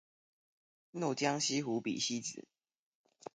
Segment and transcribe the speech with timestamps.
[0.89, 2.47] 若將西湖比西子